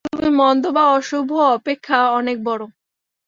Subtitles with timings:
[0.07, 1.27] তুমি মন্দ বা অশুভ
[1.55, 2.61] অপেক্ষা অনেক বড়।